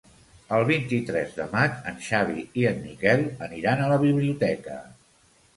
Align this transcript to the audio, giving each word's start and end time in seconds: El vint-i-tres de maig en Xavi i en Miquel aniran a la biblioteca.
El 0.55 0.63
vint-i-tres 0.69 1.35
de 1.41 1.45
maig 1.51 1.75
en 1.93 2.01
Xavi 2.07 2.45
i 2.63 2.65
en 2.71 2.81
Miquel 2.89 3.29
aniran 3.49 3.85
a 3.85 3.91
la 3.93 4.03
biblioteca. 4.09 4.83